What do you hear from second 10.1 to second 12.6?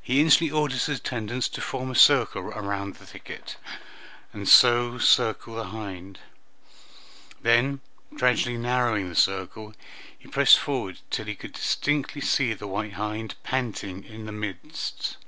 he pressed forward till he could distinctly see